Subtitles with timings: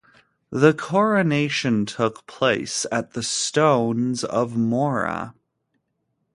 [0.49, 5.35] The coronation took place at the Stones of Mora.